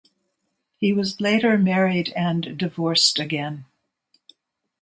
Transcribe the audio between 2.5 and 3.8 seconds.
divorced again.